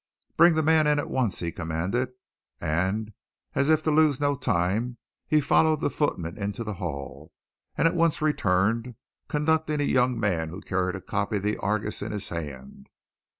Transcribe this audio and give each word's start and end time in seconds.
"Bring 0.35 0.55
the 0.55 0.63
man 0.63 0.87
in 0.87 0.97
at 0.97 1.11
once," 1.11 1.41
he 1.41 1.51
commanded. 1.51 2.13
And, 2.59 3.13
as 3.53 3.69
if 3.69 3.83
to 3.83 3.91
lose 3.91 4.19
no 4.19 4.35
time, 4.35 4.97
he 5.27 5.39
followed 5.39 5.79
the 5.79 5.91
footman 5.91 6.39
into 6.39 6.63
the 6.63 6.73
hall, 6.73 7.31
and 7.77 7.87
at 7.87 7.93
once 7.93 8.19
returned, 8.19 8.95
conducting 9.27 9.79
a 9.79 9.83
young 9.83 10.19
man 10.19 10.49
who 10.49 10.59
carried 10.61 10.95
a 10.95 11.01
copy 11.01 11.37
of 11.37 11.43
the 11.43 11.55
Argus 11.57 12.01
in 12.01 12.11
his 12.11 12.29
hand. 12.29 12.89